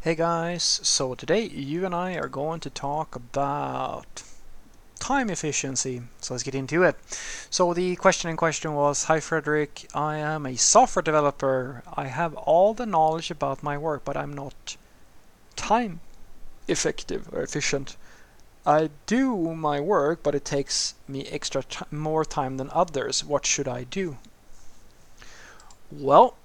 Hey 0.00 0.14
guys, 0.14 0.62
so 0.62 1.16
today 1.16 1.48
you 1.48 1.84
and 1.84 1.92
I 1.92 2.14
are 2.14 2.28
going 2.28 2.60
to 2.60 2.70
talk 2.70 3.16
about 3.16 4.22
time 5.00 5.28
efficiency. 5.28 6.02
So 6.20 6.34
let's 6.34 6.44
get 6.44 6.54
into 6.54 6.84
it. 6.84 6.94
So 7.50 7.74
the 7.74 7.96
question 7.96 8.30
in 8.30 8.36
question 8.36 8.74
was, 8.74 9.04
Hi 9.04 9.18
Frederick, 9.18 9.88
I 9.96 10.18
am 10.18 10.46
a 10.46 10.54
software 10.54 11.02
developer. 11.02 11.82
I 11.92 12.06
have 12.06 12.36
all 12.36 12.74
the 12.74 12.86
knowledge 12.86 13.32
about 13.32 13.64
my 13.64 13.76
work, 13.76 14.04
but 14.04 14.16
I'm 14.16 14.32
not 14.32 14.76
time 15.56 15.98
effective 16.68 17.28
or 17.32 17.42
efficient. 17.42 17.96
I 18.64 18.90
do 19.06 19.52
my 19.56 19.80
work, 19.80 20.22
but 20.22 20.36
it 20.36 20.44
takes 20.44 20.94
me 21.08 21.26
extra 21.26 21.64
more 21.90 22.24
time 22.24 22.56
than 22.56 22.70
others. 22.70 23.24
What 23.24 23.44
should 23.44 23.66
I 23.66 23.82
do? 23.82 24.18
Well, 25.90 26.36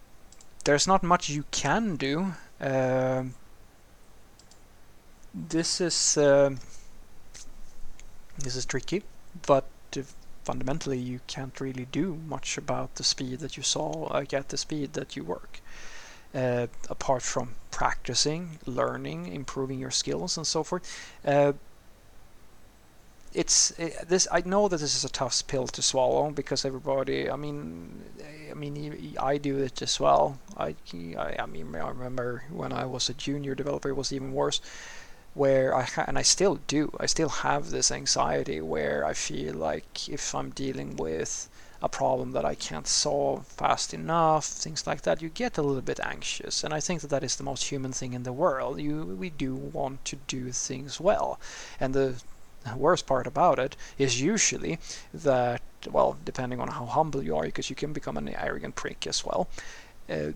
there's 0.63 0.87
not 0.87 1.03
much 1.03 1.29
you 1.29 1.45
can 1.51 1.97
do. 1.97 2.33
Uh, 2.59 3.25
this 5.33 5.81
is 5.81 6.17
uh, 6.17 6.51
this 8.37 8.55
is 8.55 8.65
tricky, 8.65 9.03
but 9.45 9.65
fundamentally 10.43 10.97
you 10.97 11.21
can't 11.27 11.61
really 11.61 11.85
do 11.91 12.19
much 12.27 12.57
about 12.57 12.95
the 12.95 13.03
speed 13.03 13.39
that 13.39 13.55
you 13.55 13.63
saw 13.63 14.07
like 14.13 14.33
at 14.33 14.49
the 14.49 14.57
speed 14.57 14.93
that 14.93 15.15
you 15.15 15.23
work. 15.23 15.61
Uh, 16.35 16.65
apart 16.89 17.21
from 17.21 17.53
practicing, 17.69 18.57
learning, 18.65 19.27
improving 19.27 19.79
your 19.79 19.91
skills, 19.91 20.35
and 20.35 20.47
so 20.47 20.63
forth. 20.63 20.83
Uh, 21.23 21.53
it's 23.35 23.69
it, 23.77 23.95
eh, 23.99 24.03
this. 24.07 24.27
I 24.31 24.41
know 24.41 24.67
that 24.67 24.79
this 24.79 24.95
is 24.95 25.05
a 25.05 25.09
tough 25.09 25.45
pill 25.45 25.67
to 25.67 25.81
swallow 25.83 26.31
because 26.31 26.65
everybody. 26.65 27.29
I 27.29 27.35
mean, 27.35 28.01
I 28.49 28.55
mean, 28.55 29.15
I 29.19 29.37
do 29.37 29.59
it 29.59 29.81
as 29.83 29.99
well. 29.99 30.39
I, 30.57 30.75
I, 30.93 31.35
I 31.39 31.45
mean, 31.45 31.75
I 31.75 31.89
remember 31.89 32.45
when 32.51 32.73
I 32.73 32.85
was 32.85 33.09
a 33.09 33.13
junior 33.13 33.53
developer, 33.53 33.89
it 33.89 33.95
was 33.95 34.11
even 34.11 34.33
worse 34.33 34.59
where 35.33 35.75
I 35.75 35.83
ha- 35.83 36.05
and 36.07 36.17
I 36.17 36.21
still 36.21 36.59
do. 36.67 36.91
I 36.99 37.05
still 37.07 37.29
have 37.29 37.69
this 37.71 37.91
anxiety 37.91 38.61
where 38.61 39.05
I 39.05 39.13
feel 39.13 39.53
like 39.55 40.07
if 40.09 40.35
I'm 40.35 40.51
dealing 40.51 40.95
with 40.95 41.49
a 41.81 41.89
problem 41.89 42.31
that 42.31 42.45
I 42.45 42.55
can't 42.55 42.87
solve 42.87 43.45
fast 43.47 43.93
enough, 43.93 44.45
things 44.45 44.87
like 44.87 45.01
that, 45.01 45.21
you 45.21 45.29
get 45.29 45.57
a 45.57 45.61
little 45.61 45.81
bit 45.81 45.99
anxious. 46.01 46.63
And 46.63 46.73
I 46.73 46.79
think 46.79 47.01
that 47.01 47.09
that 47.09 47.23
is 47.23 47.35
the 47.35 47.43
most 47.43 47.65
human 47.65 47.91
thing 47.91 48.13
in 48.13 48.23
the 48.23 48.31
world. 48.31 48.79
You 48.79 49.03
we 49.03 49.29
do 49.29 49.53
want 49.55 50.05
to 50.05 50.15
do 50.27 50.51
things 50.51 50.99
well, 50.99 51.39
and 51.79 51.93
the 51.93 52.15
worst 52.77 53.05
part 53.05 53.27
about 53.27 53.59
it 53.59 53.75
is 53.97 54.21
usually 54.21 54.79
that 55.13 55.61
well, 55.91 56.15
depending 56.23 56.61
on 56.61 56.69
how 56.69 56.85
humble 56.85 57.21
you 57.23 57.35
are, 57.35 57.43
because 57.43 57.69
you 57.69 57.75
can 57.75 57.91
become 57.91 58.15
an 58.17 58.29
arrogant 58.29 58.75
prick 58.75 59.05
as 59.05 59.25
well. 59.25 59.49
Uh, 60.09 60.31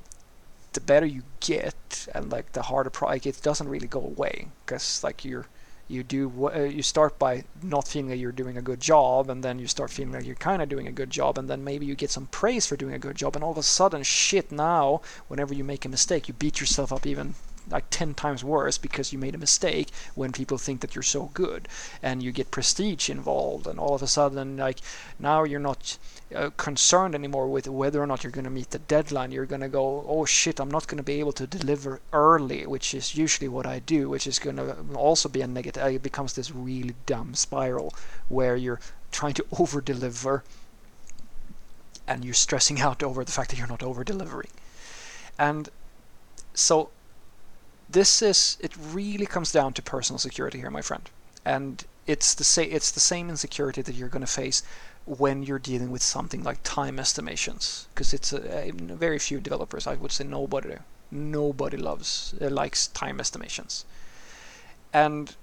the 0.77 0.81
better 0.81 1.07
you 1.07 1.23
get 1.39 2.07
and 2.13 2.31
like 2.31 2.51
the 2.51 2.61
harder 2.61 2.91
pro 2.91 3.07
like 3.07 3.25
it 3.25 3.41
doesn't 3.41 3.67
really 3.67 3.87
go 3.87 3.99
away 3.99 4.47
because 4.63 5.03
like 5.03 5.25
you're 5.25 5.47
you 5.87 6.03
do 6.03 6.51
uh, 6.53 6.59
you 6.59 6.83
start 6.83 7.17
by 7.17 7.43
not 7.63 7.87
feeling 7.87 8.09
that 8.09 8.17
you're 8.17 8.31
doing 8.31 8.57
a 8.57 8.61
good 8.61 8.79
job 8.79 9.27
and 9.27 9.43
then 9.43 9.57
you 9.57 9.65
start 9.65 9.89
feeling 9.89 10.13
like 10.13 10.27
you're 10.27 10.35
kind 10.35 10.61
of 10.61 10.69
doing 10.69 10.87
a 10.87 10.91
good 10.91 11.09
job 11.09 11.35
and 11.39 11.49
then 11.49 11.63
maybe 11.63 11.87
you 11.87 11.95
get 11.95 12.11
some 12.11 12.27
praise 12.27 12.67
for 12.67 12.77
doing 12.77 12.93
a 12.93 12.99
good 12.99 13.15
job 13.15 13.35
and 13.35 13.43
all 13.43 13.49
of 13.49 13.57
a 13.57 13.63
sudden 13.63 14.03
shit 14.03 14.51
now 14.51 15.01
whenever 15.27 15.51
you 15.51 15.63
make 15.63 15.83
a 15.83 15.89
mistake 15.89 16.27
you 16.27 16.33
beat 16.35 16.59
yourself 16.59 16.93
up 16.93 17.07
even 17.07 17.33
like 17.69 17.89
10 17.89 18.13
times 18.13 18.43
worse 18.43 18.77
because 18.77 19.11
you 19.11 19.19
made 19.19 19.35
a 19.35 19.37
mistake 19.37 19.89
when 20.15 20.31
people 20.31 20.57
think 20.57 20.81
that 20.81 20.95
you're 20.95 21.03
so 21.03 21.29
good 21.33 21.67
and 22.01 22.23
you 22.23 22.31
get 22.31 22.51
prestige 22.51 23.09
involved 23.09 23.67
and 23.67 23.79
all 23.79 23.95
of 23.95 24.01
a 24.01 24.07
sudden 24.07 24.57
like 24.57 24.79
now 25.19 25.43
you're 25.43 25.59
not 25.59 25.97
uh, 26.35 26.49
concerned 26.57 27.15
anymore 27.15 27.47
with 27.47 27.67
whether 27.67 28.01
or 28.01 28.07
not 28.07 28.23
you're 28.23 28.31
going 28.31 28.43
to 28.43 28.49
meet 28.49 28.71
the 28.71 28.79
deadline. 28.79 29.31
You're 29.31 29.45
going 29.45 29.61
to 29.61 29.69
go 29.69 30.05
oh 30.07 30.25
shit 30.25 30.59
i'm 30.59 30.71
not 30.71 30.87
going 30.87 30.97
to 30.97 31.03
be 31.03 31.19
able 31.19 31.31
to 31.33 31.47
deliver 31.47 31.99
early 32.13 32.65
which 32.65 32.93
is 32.93 33.15
usually 33.15 33.47
what 33.47 33.65
i 33.65 33.79
do 33.79 34.09
which 34.09 34.27
is 34.27 34.39
going 34.39 34.57
to 34.57 34.75
also 34.95 35.29
be 35.29 35.41
a 35.41 35.47
negative 35.47 35.95
it 35.95 36.03
becomes 36.03 36.33
this 36.33 36.51
really 36.51 36.95
dumb 37.05 37.33
spiral 37.33 37.93
where 38.29 38.55
you're 38.55 38.79
trying 39.11 39.33
to 39.33 39.45
over 39.59 39.81
deliver 39.81 40.43
and 42.07 42.23
you're 42.23 42.33
stressing 42.33 42.79
out 42.79 43.03
over 43.03 43.23
the 43.23 43.31
fact 43.31 43.49
that 43.49 43.57
you're 43.57 43.67
not 43.67 43.83
over 43.83 44.03
delivering 44.03 44.49
and 45.37 45.69
so 46.53 46.89
this 47.89 48.21
is 48.21 48.57
it 48.59 48.73
really 48.77 49.25
comes 49.25 49.51
down 49.51 49.73
to 49.73 49.81
personal 49.81 50.19
security 50.19 50.59
here, 50.59 50.69
my 50.69 50.81
friend, 50.81 51.09
and 51.45 51.85
it's 52.05 52.33
the 52.33 52.43
same 52.43 52.69
it's 52.71 52.91
the 52.91 52.99
same 52.99 53.29
insecurity 53.29 53.81
that 53.81 53.95
you're 53.95 54.09
going 54.09 54.25
to 54.25 54.31
face 54.31 54.61
when 55.05 55.41
you're 55.43 55.59
dealing 55.59 55.89
with 55.89 56.03
something 56.03 56.43
like 56.43 56.59
time 56.63 56.99
estimations, 56.99 57.87
because 57.93 58.13
it's 58.13 58.33
a, 58.33 58.67
a, 58.67 58.71
very 58.71 59.19
few 59.19 59.39
developers. 59.39 59.87
I 59.87 59.95
would 59.95 60.11
say 60.11 60.25
nobody 60.25 60.75
nobody 61.11 61.77
loves 61.77 62.35
uh, 62.41 62.49
likes 62.49 62.87
time 62.87 63.19
estimations, 63.21 63.85
and 64.91 65.35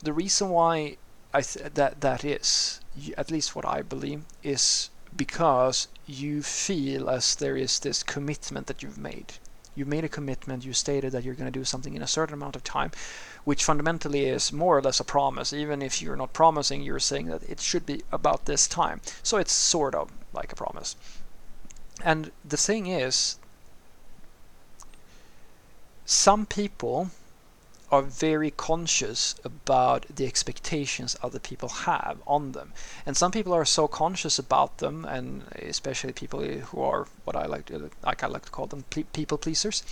the 0.00 0.12
reason 0.12 0.50
why 0.50 0.98
I 1.32 1.40
th- 1.40 1.72
that 1.74 2.00
that 2.02 2.24
is 2.24 2.80
at 3.16 3.30
least 3.30 3.56
what 3.56 3.64
I 3.64 3.80
believe 3.80 4.24
is 4.42 4.90
because 5.16 5.88
you 6.06 6.42
feel 6.42 7.08
as 7.08 7.34
there 7.34 7.56
is 7.56 7.78
this 7.78 8.02
commitment 8.02 8.66
that 8.66 8.82
you've 8.82 8.98
made 8.98 9.34
you 9.80 9.86
made 9.86 10.04
a 10.04 10.08
commitment, 10.08 10.64
you 10.64 10.74
stated 10.74 11.10
that 11.10 11.24
you're 11.24 11.34
going 11.34 11.50
to 11.50 11.58
do 11.58 11.64
something 11.64 11.94
in 11.94 12.02
a 12.02 12.06
certain 12.06 12.34
amount 12.34 12.54
of 12.54 12.62
time, 12.62 12.90
which 13.44 13.64
fundamentally 13.64 14.26
is 14.26 14.52
more 14.52 14.76
or 14.76 14.82
less 14.82 15.00
a 15.00 15.04
promise. 15.04 15.52
Even 15.54 15.80
if 15.80 16.02
you're 16.02 16.16
not 16.16 16.34
promising, 16.34 16.82
you're 16.82 17.00
saying 17.00 17.26
that 17.26 17.42
it 17.48 17.60
should 17.60 17.86
be 17.86 18.02
about 18.12 18.44
this 18.44 18.68
time. 18.68 19.00
So 19.22 19.38
it's 19.38 19.52
sort 19.52 19.94
of 19.94 20.12
like 20.34 20.52
a 20.52 20.56
promise. 20.56 20.96
And 22.04 22.30
the 22.44 22.58
thing 22.58 22.86
is, 22.86 23.38
some 26.04 26.44
people 26.44 27.10
are 27.90 28.02
very 28.02 28.52
conscious 28.52 29.34
about 29.42 30.06
the 30.14 30.26
expectations 30.26 31.16
other 31.22 31.40
people 31.40 31.68
have 31.68 32.18
on 32.26 32.52
them. 32.52 32.72
And 33.04 33.16
some 33.16 33.32
people 33.32 33.52
are 33.52 33.64
so 33.64 33.88
conscious 33.88 34.38
about 34.38 34.78
them, 34.78 35.04
and 35.04 35.42
especially 35.56 36.12
people 36.12 36.40
who 36.40 36.80
are 36.80 37.08
what 37.24 37.34
I 37.34 37.46
like 37.46 37.66
to, 37.66 37.90
like 38.04 38.22
I 38.22 38.28
like 38.28 38.44
to 38.44 38.50
call 38.50 38.66
them 38.66 38.84
people 39.12 39.38
pleasers. 39.38 39.82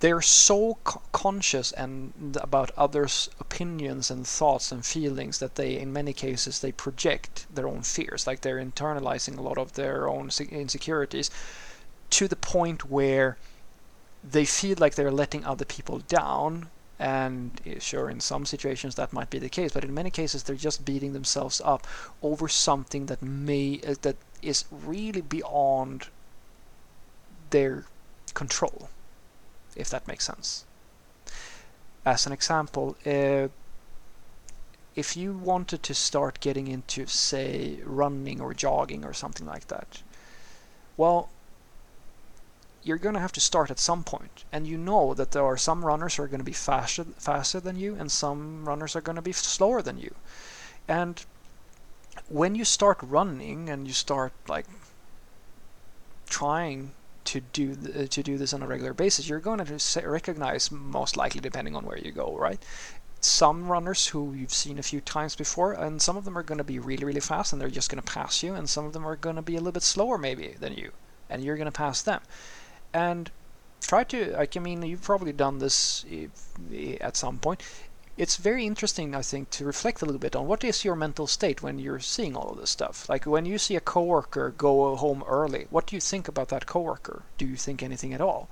They're 0.00 0.22
so 0.22 0.78
co- 0.84 1.02
conscious 1.12 1.72
and 1.72 2.38
about 2.40 2.70
others' 2.76 3.28
opinions 3.40 4.10
and 4.10 4.26
thoughts 4.26 4.70
and 4.70 4.86
feelings 4.86 5.38
that 5.40 5.56
they, 5.56 5.76
in 5.76 5.92
many 5.92 6.12
cases, 6.12 6.60
they 6.60 6.72
project 6.72 7.46
their 7.52 7.66
own 7.66 7.82
fears, 7.82 8.26
like 8.26 8.40
they're 8.40 8.64
internalizing 8.64 9.36
a 9.36 9.42
lot 9.42 9.58
of 9.58 9.72
their 9.72 10.08
own 10.08 10.30
insecurities, 10.50 11.30
to 12.10 12.28
the 12.28 12.36
point 12.36 12.88
where 12.88 13.36
they 14.22 14.44
feel 14.44 14.76
like 14.78 14.94
they're 14.94 15.10
letting 15.10 15.44
other 15.44 15.64
people 15.64 15.98
down 15.98 16.70
and 16.98 17.60
sure, 17.78 18.10
in 18.10 18.20
some 18.20 18.44
situations 18.44 18.96
that 18.96 19.12
might 19.12 19.30
be 19.30 19.38
the 19.38 19.48
case, 19.48 19.72
but 19.72 19.84
in 19.84 19.94
many 19.94 20.10
cases 20.10 20.42
they're 20.42 20.56
just 20.56 20.84
beating 20.84 21.12
themselves 21.12 21.60
up 21.64 21.86
over 22.22 22.48
something 22.48 23.06
that 23.06 23.22
may 23.22 23.80
uh, 23.86 23.94
that 24.02 24.16
is 24.42 24.64
really 24.70 25.20
beyond 25.20 26.08
their 27.50 27.84
control, 28.34 28.88
if 29.76 29.88
that 29.90 30.08
makes 30.08 30.24
sense. 30.24 30.64
As 32.04 32.26
an 32.26 32.32
example, 32.32 32.96
uh, 33.06 33.48
if 34.96 35.16
you 35.16 35.32
wanted 35.32 35.82
to 35.84 35.94
start 35.94 36.40
getting 36.40 36.66
into, 36.66 37.06
say, 37.06 37.78
running 37.84 38.40
or 38.40 38.52
jogging 38.54 39.04
or 39.04 39.12
something 39.12 39.46
like 39.46 39.68
that, 39.68 40.02
well, 40.96 41.28
you're 42.82 42.98
going 42.98 43.14
to 43.14 43.20
have 43.20 43.32
to 43.32 43.40
start 43.40 43.70
at 43.70 43.78
some 43.78 44.04
point 44.04 44.44
and 44.52 44.66
you 44.66 44.78
know 44.78 45.14
that 45.14 45.32
there 45.32 45.44
are 45.44 45.56
some 45.56 45.84
runners 45.84 46.14
who 46.14 46.22
are 46.22 46.28
going 46.28 46.40
to 46.40 46.44
be 46.44 46.52
faster 46.52 47.04
faster 47.18 47.60
than 47.60 47.76
you 47.76 47.94
and 47.98 48.10
some 48.10 48.64
runners 48.66 48.94
are 48.94 49.00
going 49.00 49.16
to 49.16 49.22
be 49.22 49.32
slower 49.32 49.82
than 49.82 49.98
you. 49.98 50.14
And 50.86 51.24
when 52.28 52.54
you 52.54 52.64
start 52.64 52.98
running 53.02 53.68
and 53.68 53.86
you 53.86 53.92
start 53.92 54.32
like 54.48 54.66
trying 56.28 56.92
to 57.24 57.40
do 57.40 57.74
the, 57.74 58.04
uh, 58.04 58.06
to 58.06 58.22
do 58.22 58.38
this 58.38 58.54
on 58.54 58.62
a 58.62 58.66
regular 58.66 58.94
basis 58.94 59.28
you're 59.28 59.40
going 59.40 59.64
to 59.64 60.08
recognize 60.08 60.70
most 60.70 61.16
likely 61.16 61.40
depending 61.40 61.76
on 61.76 61.84
where 61.84 61.98
you 61.98 62.12
go 62.12 62.36
right? 62.36 62.62
Some 63.20 63.66
runners 63.66 64.06
who 64.08 64.32
you've 64.32 64.52
seen 64.52 64.78
a 64.78 64.82
few 64.82 65.00
times 65.00 65.34
before 65.34 65.72
and 65.72 66.00
some 66.00 66.16
of 66.16 66.24
them 66.24 66.38
are 66.38 66.42
going 66.44 66.58
to 66.58 66.64
be 66.64 66.78
really 66.78 67.04
really 67.04 67.20
fast 67.20 67.52
and 67.52 67.60
they're 67.60 67.68
just 67.68 67.90
going 67.90 68.02
to 68.02 68.12
pass 68.12 68.42
you 68.42 68.54
and 68.54 68.70
some 68.70 68.84
of 68.84 68.92
them 68.92 69.06
are 69.06 69.16
going 69.16 69.36
to 69.36 69.42
be 69.42 69.56
a 69.56 69.58
little 69.58 69.72
bit 69.72 69.82
slower 69.82 70.16
maybe 70.16 70.54
than 70.60 70.74
you 70.74 70.92
and 71.28 71.44
you're 71.44 71.56
going 71.56 71.66
to 71.66 71.72
pass 71.72 72.00
them 72.00 72.20
and 72.92 73.30
try 73.80 74.04
to 74.04 74.32
like 74.32 74.56
i 74.56 74.60
mean 74.60 74.82
you've 74.82 75.02
probably 75.02 75.32
done 75.32 75.58
this 75.58 76.04
at 77.00 77.16
some 77.16 77.38
point. 77.38 77.62
It's 78.16 78.36
very 78.36 78.66
interesting 78.66 79.14
i 79.14 79.22
think 79.22 79.50
to 79.50 79.64
reflect 79.64 80.02
a 80.02 80.04
little 80.04 80.18
bit 80.18 80.34
on 80.34 80.46
what 80.48 80.64
is 80.64 80.84
your 80.84 80.96
mental 80.96 81.28
state 81.28 81.62
when 81.62 81.78
you're 81.78 82.00
seeing 82.00 82.36
all 82.36 82.50
of 82.50 82.58
this 82.58 82.70
stuff. 82.70 83.08
Like 83.08 83.24
when 83.26 83.46
you 83.46 83.58
see 83.58 83.76
a 83.76 83.80
coworker 83.80 84.52
go 84.56 84.96
home 84.96 85.22
early 85.26 85.66
what 85.70 85.86
do 85.86 85.94
you 85.94 86.00
think 86.00 86.26
about 86.26 86.48
that 86.48 86.66
coworker? 86.66 87.22
Do 87.38 87.46
you 87.46 87.56
think 87.56 87.82
anything 87.82 88.12
at 88.12 88.20
all? 88.20 88.48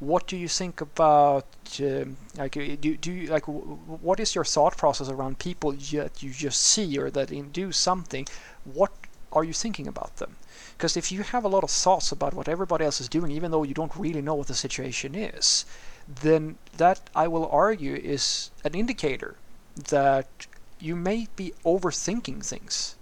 What 0.00 0.26
do 0.26 0.36
you 0.36 0.48
think 0.48 0.80
about 0.80 1.46
um, 1.80 2.16
like 2.36 2.52
do, 2.52 2.96
do 2.96 3.12
you 3.12 3.28
like 3.28 3.44
what 3.46 4.18
is 4.18 4.34
your 4.34 4.44
thought 4.44 4.76
process 4.76 5.08
around 5.08 5.38
people 5.38 5.70
that 5.72 6.22
you 6.22 6.30
just 6.30 6.60
see 6.60 6.98
or 6.98 7.08
that 7.10 7.52
do 7.52 7.70
something? 7.70 8.26
What 8.64 8.92
are 9.34 9.44
you 9.44 9.52
thinking 9.52 9.86
about 9.88 10.16
them 10.16 10.36
because 10.76 10.96
if 10.96 11.12
you 11.12 11.22
have 11.22 11.44
a 11.44 11.48
lot 11.48 11.62
of 11.64 11.70
thoughts 11.70 12.10
about 12.10 12.34
what 12.34 12.48
everybody 12.48 12.84
else 12.84 13.00
is 13.00 13.08
doing, 13.08 13.30
even 13.30 13.50
though 13.50 13.62
you 13.62 13.74
don't 13.74 13.94
really 13.96 14.20
know 14.20 14.34
what 14.34 14.48
the 14.48 14.54
situation 14.54 15.14
is, 15.14 15.64
then 16.06 16.58
that 16.76 17.08
I 17.14 17.28
will 17.28 17.48
argue 17.48 17.94
is 17.94 18.50
an 18.64 18.74
indicator 18.74 19.36
that 19.76 20.46
you 20.80 20.96
may 20.96 21.28
be 21.36 21.54
overthinking 21.64 22.44
things. 22.44 22.96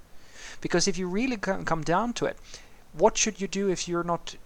Because 0.61 0.87
if 0.87 0.99
you 0.99 1.09
really 1.09 1.37
come 1.37 1.83
down 1.83 2.13
to 2.15 2.27
it, 2.27 2.37
what 2.93 3.17
should 3.17 3.41
you 3.41 3.49
do 3.49 3.69
if 3.69 3.89
you're 3.89 4.05
not 4.05 4.37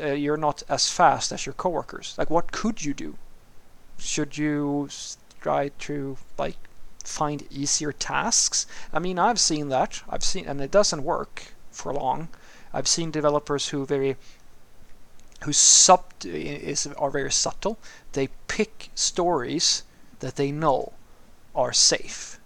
uh, 0.00 0.06
you're 0.06 0.36
not 0.36 0.62
as 0.68 0.88
fast 0.90 1.30
as 1.30 1.46
your 1.46 1.52
coworkers? 1.52 2.14
Like, 2.18 2.30
what 2.30 2.50
could 2.50 2.84
you 2.84 2.94
do? 2.94 3.16
Should 3.98 4.36
you 4.38 4.88
try 5.40 5.68
to 5.80 6.16
like 6.38 6.56
find 7.04 7.46
easier 7.50 7.92
tasks? 7.92 8.66
I 8.92 8.98
mean, 8.98 9.18
I've 9.18 9.40
seen 9.40 9.68
that. 9.68 10.02
I've 10.08 10.24
seen, 10.24 10.46
and 10.46 10.60
it 10.60 10.70
doesn't 10.70 11.02
work 11.02 11.54
for 11.70 11.92
long. 11.92 12.28
I've 12.72 12.88
seen 12.88 13.10
developers 13.10 13.68
who 13.68 13.84
very 13.86 14.16
who 15.44 15.52
sub 15.52 16.04
is 16.24 16.86
are 16.86 17.10
very 17.10 17.32
subtle. 17.32 17.78
They 18.12 18.28
pick 18.48 18.90
stories 18.94 19.82
that 20.20 20.36
they 20.36 20.52
know 20.52 20.92
are 21.54 21.72
safe, 21.72 22.38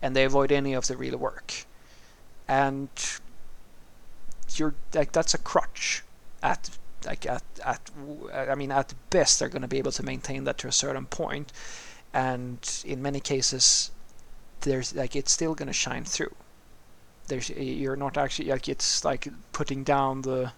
and 0.00 0.14
they 0.14 0.24
avoid 0.24 0.52
any 0.52 0.72
of 0.72 0.86
the 0.86 0.96
real 0.96 1.16
work. 1.16 1.66
And 2.46 2.88
you're 4.56 4.74
like 4.94 5.12
that's 5.12 5.34
a 5.34 5.38
crutch 5.38 6.02
at 6.42 6.70
like 7.04 7.26
at 7.26 7.42
at 7.64 7.90
I 8.32 8.54
mean 8.54 8.70
at 8.70 8.94
best 9.10 9.38
they're 9.38 9.48
going 9.48 9.62
to 9.62 9.68
be 9.68 9.78
able 9.78 9.92
to 9.92 10.02
maintain 10.02 10.44
that 10.44 10.58
to 10.58 10.68
a 10.68 10.72
certain 10.72 11.06
point 11.06 11.52
and 12.12 12.58
in 12.84 13.02
many 13.02 13.20
cases 13.20 13.90
there's 14.64 14.94
like 14.94 15.14
it's 15.14 15.32
still 15.32 15.54
to 15.54 15.72
shine 15.72 16.04
through. 16.04 16.34
There's 17.28 17.48
you're 17.50 17.96
not 17.96 18.18
actually 18.18 18.50
like 18.50 18.68
it's 18.68 19.04
like 19.04 19.28
putting 19.52 19.84
down 19.84 20.22
the 20.22 20.52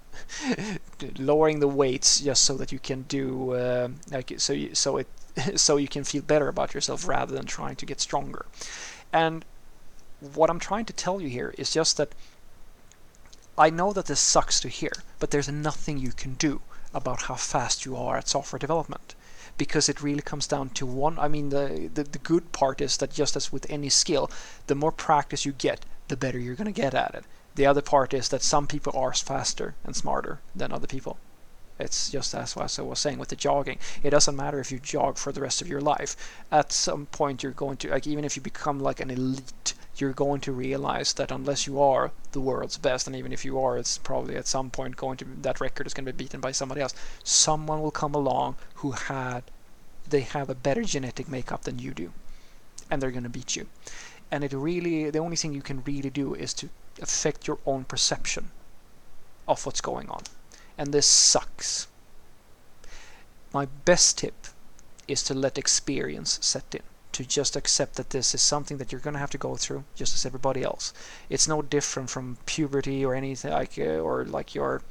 lowering 1.18 1.60
the 1.60 1.68
weights 1.68 2.20
just 2.20 2.44
so 2.44 2.56
that 2.56 2.72
you 2.72 2.78
can 2.78 3.02
do 3.02 3.52
uh, 3.52 3.88
like 4.10 4.32
so 4.38 4.52
you, 4.52 4.74
so 4.74 4.96
it 4.96 5.06
so 5.56 5.76
you 5.76 5.88
can 5.88 6.04
feel 6.04 6.22
better 6.22 6.48
about 6.48 6.74
yourself 6.74 7.06
rather 7.06 7.34
than 7.34 7.46
trying 7.46 7.76
to 7.76 7.86
get 7.86 8.00
stronger. 8.00 8.46
And 9.12 9.44
what 10.34 10.50
I'm 10.50 10.58
trying 10.58 10.86
to 10.86 10.92
tell 10.92 11.20
you 11.20 11.28
here 11.28 11.54
is 11.58 11.72
just 11.72 11.96
that 11.98 12.14
I 13.58 13.70
know 13.70 13.92
that 13.92 14.06
this 14.06 14.20
sucks 14.20 14.60
to 14.60 14.68
hear, 14.68 14.92
but 15.18 15.30
there's 15.30 15.48
nothing 15.48 15.98
you 15.98 16.12
can 16.12 16.34
do 16.34 16.62
about 16.92 17.22
how 17.22 17.34
fast 17.34 17.84
you 17.84 17.96
are 17.96 18.16
at 18.16 18.28
software 18.28 18.58
development 18.58 19.14
because 19.58 19.88
it 19.88 20.02
really 20.02 20.22
comes 20.22 20.46
down 20.46 20.70
to 20.70 20.86
one 20.86 21.18
I 21.18 21.28
mean 21.28 21.48
the, 21.50 21.90
the, 21.92 22.04
the 22.04 22.18
good 22.18 22.52
part 22.52 22.80
is 22.80 22.96
that 22.98 23.12
just 23.12 23.36
as 23.36 23.52
with 23.52 23.66
any 23.70 23.88
skill 23.88 24.30
the 24.66 24.74
more 24.74 24.92
practice 24.92 25.44
you 25.44 25.52
get 25.52 25.84
the 26.08 26.16
better 26.16 26.38
you're 26.38 26.54
going 26.54 26.72
to 26.72 26.82
get 26.82 26.94
at 26.94 27.14
it 27.14 27.24
the 27.54 27.66
other 27.66 27.82
part 27.82 28.12
is 28.12 28.28
that 28.28 28.42
some 28.42 28.66
people 28.66 28.92
are 28.96 29.14
faster 29.14 29.74
and 29.84 29.96
smarter 29.96 30.40
than 30.54 30.72
other 30.72 30.86
people 30.86 31.18
it's 31.78 32.10
just 32.10 32.34
as 32.34 32.56
I 32.56 32.82
was 32.82 32.98
saying 32.98 33.18
with 33.18 33.28
the 33.28 33.36
jogging. 33.36 33.78
It 34.02 34.10
doesn't 34.10 34.34
matter 34.34 34.60
if 34.60 34.72
you 34.72 34.78
jog 34.78 35.18
for 35.18 35.30
the 35.30 35.42
rest 35.42 35.60
of 35.60 35.68
your 35.68 35.80
life. 35.80 36.16
At 36.50 36.72
some 36.72 37.04
point, 37.06 37.42
you're 37.42 37.52
going 37.52 37.76
to 37.78 37.90
like 37.90 38.06
even 38.06 38.24
if 38.24 38.34
you 38.34 38.42
become 38.42 38.80
like 38.80 38.98
an 39.00 39.10
elite 39.10 39.74
you're 40.00 40.12
going 40.12 40.40
to 40.40 40.52
realize 40.52 41.12
that 41.14 41.30
unless 41.30 41.66
you 41.66 41.80
are 41.80 42.12
the 42.32 42.40
world's 42.40 42.78
best, 42.78 43.06
and 43.06 43.16
even 43.16 43.32
if 43.32 43.44
you 43.44 43.58
are, 43.58 43.78
it's 43.78 43.98
probably 43.98 44.36
at 44.36 44.46
some 44.46 44.70
point 44.70 44.96
going 44.96 45.16
to 45.18 45.26
that 45.42 45.60
record 45.60 45.86
is 45.86 45.94
going 45.94 46.06
to 46.06 46.12
be 46.12 46.24
beaten 46.24 46.40
by 46.40 46.52
somebody 46.52 46.80
else. 46.80 46.94
Someone 47.24 47.80
will 47.80 47.90
come 47.90 48.14
along 48.14 48.56
who 48.76 48.92
had 48.92 49.42
they 50.08 50.20
have 50.20 50.48
a 50.48 50.54
better 50.54 50.84
genetic 50.84 51.28
makeup 51.28 51.62
than 51.62 51.78
you 51.78 51.92
do, 51.92 52.12
and 52.90 53.00
they're 53.00 53.10
going 53.10 53.22
to 53.24 53.28
beat 53.28 53.56
you. 53.56 53.66
And 54.30 54.44
it 54.44 54.52
really 54.52 55.10
the 55.10 55.18
only 55.18 55.36
thing 55.36 55.54
you 55.54 55.62
can 55.62 55.82
really 55.84 56.10
do 56.10 56.34
is 56.34 56.52
to 56.54 56.68
affect 57.00 57.46
your 57.46 57.58
own 57.66 57.84
perception 57.84 58.50
of 59.48 59.64
what's 59.64 59.80
going 59.80 60.08
on, 60.08 60.22
and 60.76 60.92
this 60.92 61.06
sucks. 61.06 61.86
My 63.52 63.66
best 63.84 64.18
tip 64.18 64.48
is 65.08 65.22
to 65.24 65.34
let 65.34 65.56
experience 65.56 66.38
set 66.42 66.74
in 66.74 66.82
to 67.16 67.24
just 67.24 67.56
accept 67.56 67.94
that 67.94 68.10
this 68.10 68.34
is 68.34 68.42
something 68.42 68.76
that 68.76 68.92
you're 68.92 69.00
going 69.00 69.14
to 69.14 69.24
have 69.24 69.30
to 69.30 69.38
go 69.38 69.56
through 69.56 69.84
just 69.94 70.14
as 70.14 70.26
everybody 70.26 70.62
else. 70.62 70.92
It's 71.30 71.48
no 71.48 71.62
different 71.62 72.10
from 72.10 72.36
puberty 72.44 73.06
or 73.06 73.14
anything 73.14 73.52
like 73.52 73.78
uh, 73.78 74.00
or 74.06 74.26
like 74.26 74.54
your 74.54 74.82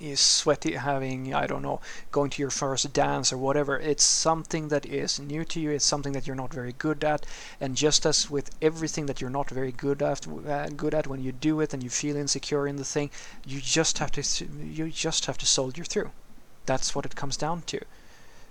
is 0.00 0.18
sweaty 0.18 0.72
having 0.72 1.34
I 1.34 1.46
don't 1.46 1.60
know 1.60 1.82
going 2.10 2.30
to 2.30 2.40
your 2.40 2.50
first 2.50 2.90
dance 2.94 3.34
or 3.34 3.36
whatever. 3.36 3.78
It's 3.78 4.02
something 4.02 4.68
that 4.68 4.86
is 4.86 5.20
new 5.20 5.44
to 5.44 5.60
you. 5.60 5.72
It's 5.72 5.84
something 5.84 6.14
that 6.14 6.26
you're 6.26 6.42
not 6.42 6.54
very 6.54 6.72
good 6.72 7.04
at. 7.04 7.26
And 7.60 7.76
just 7.76 8.06
as 8.06 8.30
with 8.30 8.48
everything 8.62 9.04
that 9.04 9.20
you're 9.20 9.28
not 9.38 9.50
very 9.50 9.72
good 9.72 10.00
at 10.02 10.26
uh, 10.26 10.68
good 10.68 10.94
at 10.94 11.06
when 11.06 11.20
you 11.22 11.32
do 11.32 11.60
it 11.60 11.74
and 11.74 11.82
you 11.82 11.90
feel 11.90 12.16
insecure 12.16 12.66
in 12.66 12.76
the 12.76 12.90
thing 12.94 13.10
you 13.44 13.60
just 13.60 13.98
have 13.98 14.10
to 14.12 14.22
you 14.78 14.88
just 14.88 15.26
have 15.26 15.36
to 15.36 15.44
soldier 15.44 15.84
through. 15.84 16.12
That's 16.64 16.94
what 16.94 17.04
it 17.04 17.14
comes 17.14 17.36
down 17.36 17.60
to 17.72 17.80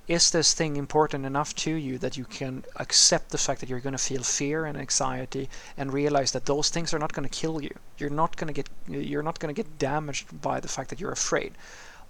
is 0.10 0.32
this 0.32 0.56
thing 0.56 0.76
important 0.76 1.24
enough 1.24 1.54
to 1.54 1.72
you 1.72 2.00
that 2.00 2.18
you 2.18 2.26
can 2.26 2.64
accept 2.78 3.30
the 3.30 3.38
fact 3.38 3.60
that 3.60 3.70
you're 3.70 3.80
going 3.80 3.94
to 3.94 4.10
feel 4.10 4.24
fear 4.24 4.66
and 4.66 4.76
anxiety 4.76 5.48
and 5.78 5.94
realize 5.94 6.32
that 6.32 6.48
those 6.48 6.70
things 6.70 6.94
are 6.94 7.00
not 7.00 7.14
going 7.14 7.30
to 7.30 7.40
kill 7.42 7.62
you? 7.62 7.76
You're 8.00 8.10
not 8.10 8.36
going 8.36 8.48
to 8.48 8.54
get 8.54 8.70
you're 8.88 9.22
not 9.22 9.38
going 9.38 9.54
to 9.54 9.64
get 9.64 9.78
damaged 9.78 10.42
by 10.42 10.60
the 10.60 10.68
fact 10.68 10.90
that 10.90 11.00
you're 11.00 11.12
afraid. 11.12 11.54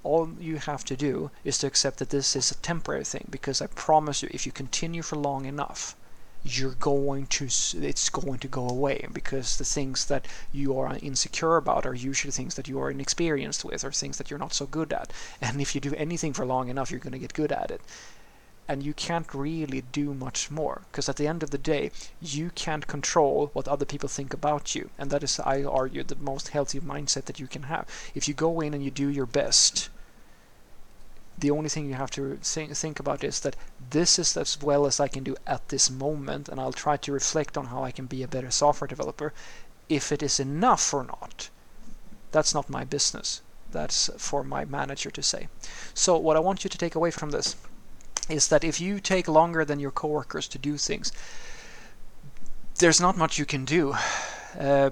All 0.01 0.30
you 0.40 0.56
have 0.56 0.86
to 0.86 0.96
do 0.96 1.30
is 1.44 1.57
to 1.57 1.68
accept 1.68 1.98
that 1.98 2.10
this 2.10 2.38
is 2.38 2.51
a 2.51 2.56
temporary 2.56 3.04
thing 3.04 3.28
because 3.30 3.62
i 3.62 3.68
promise 3.68 4.24
you 4.24 4.30
if 4.31 4.46
you 4.46 4.54
continue 4.54 5.01
for 5.01 5.18
long 5.18 5.44
enough 5.46 5.98
you're 6.44 6.75
going 6.75 7.25
to 7.27 7.45
it's 7.45 8.09
going 8.09 8.39
to 8.39 8.47
go 8.47 8.69
away 8.69 9.06
because 9.12 9.57
the 9.57 9.65
things 9.65 10.06
that 10.06 10.25
you 10.53 10.77
are 10.77 10.97
insecure 11.01 11.57
about 11.57 11.86
are 11.86 11.94
usually 11.94 12.31
things 12.31 12.56
that 12.56 12.68
you 12.68 12.80
are 12.80 12.91
inexperienced 12.91 13.65
with 13.65 13.83
or 13.83 13.91
things 13.91 14.18
that 14.18 14.30
you're 14.30 14.39
not 14.39 14.53
so 14.53 14.65
good 14.65 14.94
at. 14.94 15.12
And 15.41 15.59
if 15.59 15.75
you 15.75 15.81
do 15.81 15.94
anything 15.95 16.33
for 16.33 16.45
long 16.45 16.69
enough 16.69 16.91
you're 16.91 17.00
going 17.00 17.13
to 17.13 17.19
get 17.19 17.33
good 17.33 17.51
at 17.51 17.71
it. 17.71 17.81
And 18.69 18.83
you 18.83 18.94
can't 18.94 19.33
really 19.33 19.81
do 19.81 20.13
much 20.13 20.51
more 20.51 20.83
because 20.91 21.09
at 21.09 21.18
the 21.18 21.27
end 21.27 21.44
of 21.44 21.50
the 21.50 21.57
day 21.57 21.91
you 22.21 22.51
can't 22.51 22.88
control 22.88 23.50
what 23.53 23.68
other 23.68 23.86
people 23.86 24.07
think 24.07 24.33
about 24.33 24.75
you. 24.75 24.91
And 24.97 25.12
that 25.12 25.24
is 25.24 25.39
i 25.41 25.63
argue 25.63 26.03
the 26.03 26.15
most 26.15 26.50
healthy 26.50 26.80
mindset 26.80 27.25
that 27.25 27.39
you 27.39 27.47
can 27.47 27.63
have. 27.63 27.88
If 28.15 28.27
you 28.27 28.33
go 28.33 28.62
in 28.62 28.74
and 28.74 28.83
you 28.83 28.91
do 28.91 29.09
your 29.09 29.25
best 29.25 29.89
the 31.39 31.51
only 31.51 31.69
thing 31.69 31.88
you 31.88 31.94
have 31.95 32.12
to 32.12 32.38
think 32.41 33.00
about 33.00 33.24
is 33.24 33.39
that 33.41 33.56
this 33.89 34.19
is 34.19 34.36
as 34.36 34.62
well 34.62 34.86
as 34.86 35.00
I 35.00 35.07
can 35.07 35.24
do 35.24 35.36
at 35.47 35.69
this 35.69 35.89
moment, 35.89 36.50
and 36.50 36.59
I'll 36.59 36.74
try 36.74 36.97
to 36.97 37.12
reflect 37.12 37.57
on 37.57 37.68
how 37.68 37.83
I 37.83 37.91
can 37.91 38.06
be 38.06 38.24
a 38.24 38.27
better 38.27 38.51
software 38.51 38.88
developer. 38.88 39.33
If 39.88 40.12
it 40.12 40.21
is 40.21 40.39
enough 40.39 40.94
or 40.94 41.03
not, 41.03 41.50
that's 42.31 42.53
not 42.53 42.69
my 42.69 42.83
business. 42.83 43.41
That's 43.71 44.09
for 44.18 44.44
my 44.44 44.65
manager 44.65 45.12
to 45.12 45.24
say. 45.24 45.47
So, 45.94 46.18
what 46.18 46.36
I 46.36 46.39
want 46.39 46.63
you 46.63 46.69
to 46.69 46.77
take 46.77 46.95
away 46.95 47.12
from 47.12 47.31
this 47.31 47.56
is 48.30 48.47
that 48.50 48.63
if 48.63 48.80
you 48.80 49.00
take 49.00 49.27
longer 49.27 49.65
than 49.65 49.80
your 49.80 49.91
coworkers 49.91 50.48
to 50.50 50.58
do 50.58 50.77
things, 50.77 51.12
there's 52.79 53.01
not 53.01 53.17
much 53.17 53.38
you 53.38 53.46
can 53.46 53.65
do. 53.65 53.96
Uh, 54.58 54.91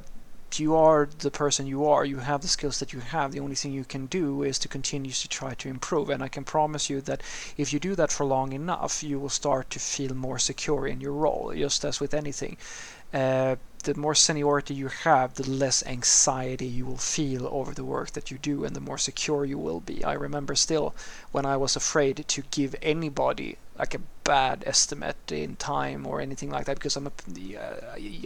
you 0.55 0.75
are 0.75 1.07
the 1.19 1.31
person 1.31 1.67
you 1.67 1.85
are, 1.85 2.05
you 2.05 2.17
have 2.17 2.41
the 2.41 2.47
skills 2.47 2.79
that 2.79 2.93
you 2.93 2.99
have. 2.99 3.31
The 3.31 3.39
only 3.39 3.55
thing 3.55 3.73
you 3.73 3.85
can 3.85 4.05
do 4.07 4.43
is 4.43 4.57
to 4.59 4.67
continue 4.67 5.11
to 5.11 5.27
try 5.27 5.53
to 5.55 5.69
improve. 5.69 6.09
And 6.09 6.23
I 6.23 6.29
can 6.29 6.43
promise 6.43 6.89
you 6.89 7.01
that 7.01 7.21
if 7.57 7.73
you 7.73 7.79
do 7.79 7.95
that 7.95 8.11
for 8.11 8.25
long 8.25 8.53
enough, 8.53 9.03
you 9.03 9.19
will 9.19 9.29
start 9.29 9.69
to 9.71 9.79
feel 9.79 10.13
more 10.13 10.39
secure 10.39 10.87
in 10.87 11.01
your 11.01 11.13
role, 11.13 11.53
just 11.55 11.85
as 11.85 11.99
with 11.99 12.13
anything. 12.13 12.57
Uh, 13.13 13.55
the 13.83 13.95
more 13.95 14.15
seniority 14.15 14.73
you 14.73 14.87
have, 14.87 15.35
the 15.35 15.49
less 15.49 15.85
anxiety 15.85 16.65
you 16.65 16.85
will 16.85 16.97
feel 16.97 17.47
over 17.47 17.73
the 17.73 17.83
work 17.83 18.11
that 18.11 18.31
you 18.31 18.37
do 18.37 18.63
and 18.63 18.75
the 18.75 18.81
more 18.81 18.97
secure 18.97 19.45
you 19.45 19.57
will 19.57 19.79
be. 19.79 20.03
I 20.03 20.13
remember 20.13 20.55
still 20.55 20.95
when 21.31 21.45
I 21.45 21.57
was 21.57 21.75
afraid 21.75 22.27
to 22.27 22.41
give 22.51 22.75
anybody 22.81 23.57
like 23.77 23.93
a 23.93 24.01
bad 24.23 24.63
estimate 24.67 25.31
in 25.31 25.55
time 25.55 26.05
or 26.05 26.19
anything 26.19 26.49
like 26.49 26.65
that 26.65 26.75
because 26.75 26.97
I'm 26.97 27.07
a, 27.07 27.11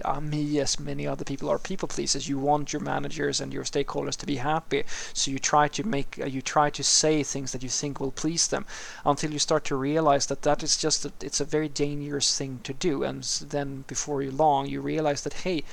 uh, 0.04 0.20
me 0.20 0.60
as 0.60 0.80
many 0.80 1.06
other 1.06 1.24
people 1.24 1.48
are 1.50 1.60
people 1.60 1.88
pleasers. 1.88 2.28
You 2.28 2.40
want 2.40 2.74
your 2.74 2.82
managers 2.82 3.40
and 3.40 3.54
your 3.54 3.64
stakeholders 3.64 4.16
to 4.18 4.26
be 4.26 4.38
happy, 4.38 4.84
so 5.14 5.30
you 5.30 5.38
try 5.38 5.68
to 5.68 5.84
make 5.84 6.18
uh, 6.20 6.26
you 6.26 6.42
try 6.42 6.70
to 6.72 6.84
say 6.84 7.22
things 7.22 7.52
that 7.52 7.62
you 7.62 7.70
think 7.70 8.00
will 8.00 8.12
please 8.12 8.48
them 8.48 8.66
until 9.06 9.32
you 9.32 9.40
start 9.40 9.64
to 9.66 9.76
realize 9.76 10.26
that 10.28 10.42
that 10.42 10.64
is 10.64 10.76
just 10.78 11.06
a, 11.06 11.12
it's 11.22 11.40
a 11.40 11.46
very 11.46 11.70
dangerous 11.70 12.36
thing 12.36 12.62
to 12.64 12.74
do, 12.74 13.04
and 13.04 13.24
then 13.50 13.84
before 13.88 14.24
you 14.24 14.32
long 14.32 14.68
you 14.68 14.82
realize 14.82 15.22
that 15.22 15.34
hey 15.42 15.64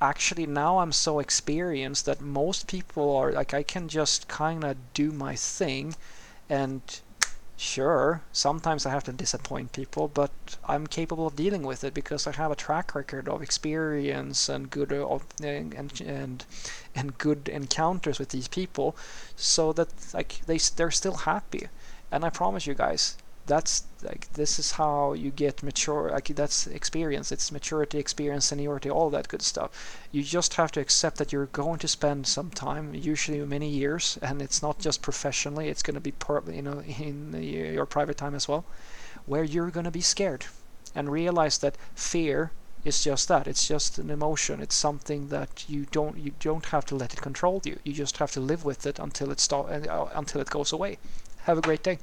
actually 0.00 0.46
now 0.46 0.78
I'm 0.78 0.92
so 0.92 1.18
experienced 1.18 2.06
that 2.06 2.20
most 2.20 2.66
people 2.66 3.16
are 3.16 3.32
like 3.32 3.54
I 3.54 3.62
can 3.62 3.88
just 3.88 4.28
kind 4.28 4.64
of 4.64 4.76
do 4.94 5.12
my 5.12 5.34
thing 5.34 5.94
and 6.48 6.82
Sure, 7.58 8.20
sometimes 8.32 8.84
I 8.84 8.90
have 8.90 9.04
to 9.04 9.12
disappoint 9.12 9.72
people, 9.72 10.08
but 10.08 10.30
I'm 10.66 10.86
capable 10.86 11.26
of 11.26 11.36
dealing 11.36 11.62
with 11.62 11.84
it 11.84 11.94
because 11.94 12.26
I 12.26 12.32
have 12.32 12.50
a 12.50 12.54
track 12.56 12.94
record 12.94 13.28
of 13.30 13.40
experience 13.40 14.50
and 14.50 14.70
good 14.70 14.92
uh, 14.92 15.18
and 15.42 15.74
and 16.00 16.44
and 16.94 17.16
good 17.16 17.48
encounters 17.48 18.18
with 18.18 18.28
these 18.28 18.46
people, 18.48 18.94
so 19.36 19.72
that 19.72 19.88
like 20.12 20.42
they 20.44 20.58
they're 20.58 20.90
still 20.90 21.16
happy. 21.24 21.68
And 22.12 22.26
I 22.26 22.30
promise 22.30 22.66
you 22.66 22.74
guys, 22.74 23.16
that's 23.46 23.84
like 24.02 24.32
this 24.32 24.58
is 24.58 24.72
how 24.72 25.12
you 25.12 25.30
get 25.30 25.62
mature 25.62 26.10
like 26.10 26.26
that's 26.26 26.66
experience. 26.66 27.30
It's 27.30 27.52
maturity 27.52 27.98
experience 27.98 28.46
seniority 28.46 28.90
all 28.90 29.10
that 29.10 29.28
good 29.28 29.42
stuff. 29.42 29.98
You 30.10 30.22
just 30.22 30.54
have 30.54 30.72
to 30.72 30.80
accept 30.80 31.18
that 31.18 31.32
you're 31.32 31.46
going 31.46 31.78
to 31.78 31.88
spend 31.88 32.26
some 32.26 32.50
time 32.50 32.94
usually 32.94 33.40
many 33.40 33.68
years 33.68 34.18
and 34.20 34.42
it's 34.42 34.62
not 34.62 34.78
just 34.78 35.00
professionally 35.00 35.68
it's 35.68 35.82
going 35.82 35.94
to 35.94 36.00
be 36.00 36.12
part 36.12 36.48
you 36.48 36.62
know 36.62 36.80
in 36.80 37.34
your 37.42 37.86
private 37.86 38.16
time 38.16 38.34
as 38.34 38.48
well 38.48 38.64
where 39.26 39.44
you're 39.44 39.70
going 39.70 39.84
to 39.84 39.90
be 39.90 40.00
scared 40.00 40.46
and 40.94 41.10
realize 41.10 41.58
that 41.58 41.76
fear 41.94 42.50
is 42.84 43.02
just 43.02 43.28
that. 43.28 43.46
It's 43.46 43.66
just 43.66 43.98
an 43.98 44.10
emotion. 44.10 44.60
It's 44.60 44.74
something 44.74 45.28
that 45.28 45.64
you 45.68 45.86
don't 45.90 46.16
you 46.18 46.32
don't 46.40 46.66
have 46.66 46.84
to 46.86 46.94
let 46.94 47.12
it 47.12 47.20
control 47.20 47.60
you. 47.64 47.78
You 47.84 47.92
just 47.92 48.18
have 48.18 48.32
to 48.32 48.40
live 48.40 48.64
with 48.64 48.86
it 48.86 48.98
until 48.98 49.30
it 49.30 49.40
stop 49.40 49.68
uh, 49.68 50.06
until 50.14 50.40
it 50.40 50.50
goes 50.50 50.72
away. 50.72 50.98
Have 51.46 51.58
a 51.58 51.62
great 51.62 51.82
day 51.82 51.98